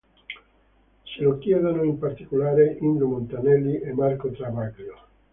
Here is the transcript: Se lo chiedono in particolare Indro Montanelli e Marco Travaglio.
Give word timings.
Se 1.05 1.21
lo 1.21 1.37
chiedono 1.37 1.83
in 1.83 1.99
particolare 1.99 2.75
Indro 2.81 3.05
Montanelli 3.07 3.77
e 3.81 3.93
Marco 3.93 4.31
Travaglio. 4.31 4.97